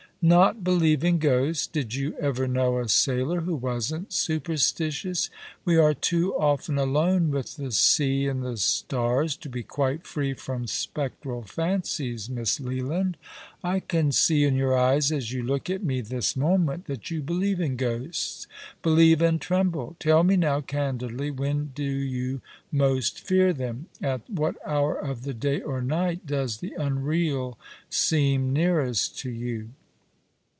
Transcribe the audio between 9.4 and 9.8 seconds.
be